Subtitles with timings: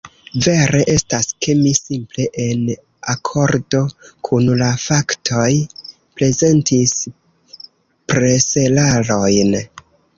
[0.43, 2.63] Vere estas, ke mi simple en
[3.15, 3.83] akordo
[4.31, 5.47] kun la faktoj
[5.87, 6.99] prezentis
[8.13, 9.59] preserarojn.